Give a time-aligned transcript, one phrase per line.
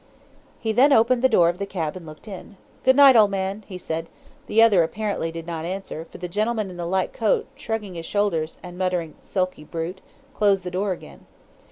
[0.57, 2.57] "He then opened the door of the cab and looked in.
[2.81, 4.09] 'Good night, old man,' he said
[4.47, 8.05] the other apparently did not answer, for the gentleman in the light coat, shrugging his
[8.07, 10.01] shoulders, and muttering 'sulky brute,'
[10.33, 11.27] closed the door again.